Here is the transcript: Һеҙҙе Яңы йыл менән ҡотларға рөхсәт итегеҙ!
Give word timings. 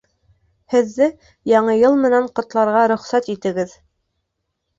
Һеҙҙе 0.75 1.09
Яңы 1.51 1.75
йыл 1.81 1.99
менән 2.07 2.25
ҡотларға 2.41 2.81
рөхсәт 2.93 3.31
итегеҙ! 3.37 3.79